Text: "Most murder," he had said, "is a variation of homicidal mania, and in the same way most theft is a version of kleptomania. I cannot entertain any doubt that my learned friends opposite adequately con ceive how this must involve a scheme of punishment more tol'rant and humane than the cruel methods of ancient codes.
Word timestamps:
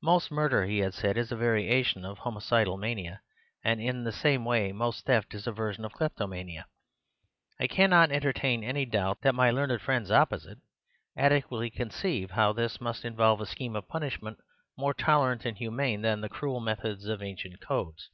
"Most 0.00 0.30
murder," 0.30 0.64
he 0.64 0.78
had 0.78 0.94
said, 0.94 1.18
"is 1.18 1.32
a 1.32 1.36
variation 1.36 2.04
of 2.04 2.18
homicidal 2.18 2.76
mania, 2.76 3.20
and 3.64 3.80
in 3.80 4.04
the 4.04 4.12
same 4.12 4.44
way 4.44 4.70
most 4.70 5.04
theft 5.06 5.34
is 5.34 5.48
a 5.48 5.50
version 5.50 5.84
of 5.84 5.92
kleptomania. 5.92 6.66
I 7.58 7.66
cannot 7.66 8.12
entertain 8.12 8.62
any 8.62 8.84
doubt 8.86 9.22
that 9.22 9.34
my 9.34 9.50
learned 9.50 9.82
friends 9.82 10.08
opposite 10.12 10.58
adequately 11.16 11.68
con 11.70 11.90
ceive 11.90 12.30
how 12.30 12.52
this 12.52 12.80
must 12.80 13.04
involve 13.04 13.40
a 13.40 13.46
scheme 13.46 13.74
of 13.74 13.88
punishment 13.88 14.38
more 14.78 14.94
tol'rant 14.94 15.44
and 15.44 15.58
humane 15.58 16.02
than 16.02 16.20
the 16.20 16.28
cruel 16.28 16.60
methods 16.60 17.06
of 17.06 17.20
ancient 17.20 17.60
codes. 17.60 18.08